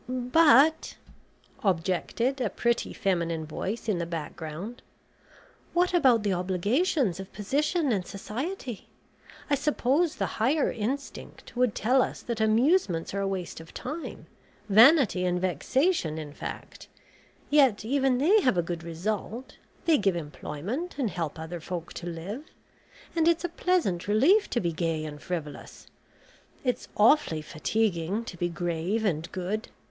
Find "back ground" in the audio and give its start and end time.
4.07-4.81